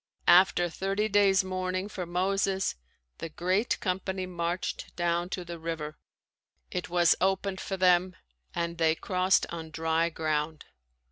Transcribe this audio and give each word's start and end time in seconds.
After 0.27 0.67
thirty 0.67 1.07
days 1.07 1.43
mourning 1.43 1.87
for 1.87 2.07
Moses, 2.07 2.73
the 3.19 3.29
great 3.29 3.79
company 3.81 4.25
marched 4.25 4.95
down 4.95 5.29
to 5.29 5.45
the 5.45 5.59
river; 5.59 5.99
it 6.71 6.89
was 6.89 7.15
opened 7.21 7.61
for 7.61 7.77
them 7.77 8.15
and 8.55 8.79
they 8.79 8.95
crossed 8.95 9.45
on 9.51 9.69
dry 9.69 10.09
ground. 10.09 10.65